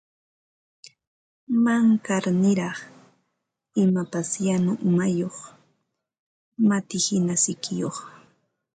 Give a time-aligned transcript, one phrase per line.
[1.63, 2.77] Wankarniraq,
[3.83, 5.35] imapas llañu umayuq
[6.67, 7.95] matihina sikiyuq